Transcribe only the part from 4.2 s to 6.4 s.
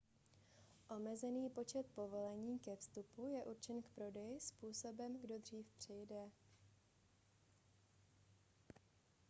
způsobem kdo dřív přijde